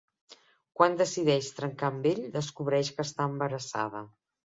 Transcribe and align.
Quan 0.77 0.95
decideix 1.01 1.49
trencar 1.59 1.91
amb 1.93 2.07
ell, 2.13 2.21
descobreix 2.37 2.89
que 2.95 3.05
està 3.09 3.29
embarassada. 3.33 4.03